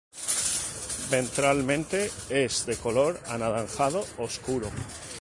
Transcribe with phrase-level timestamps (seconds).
[1.11, 4.71] Ventralmente es de color anaranjado oscuro.